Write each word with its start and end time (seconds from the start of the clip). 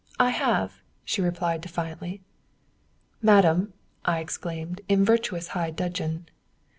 "I 0.19 0.31
have!" 0.31 0.81
she 1.05 1.21
replied 1.21 1.61
defiantly. 1.61 2.23
"Madame!" 3.21 3.73
I 4.03 4.17
exclaimed, 4.19 4.81
in 4.89 5.05
virtuous 5.05 5.49
high 5.49 5.69
dudgeon. 5.69 6.25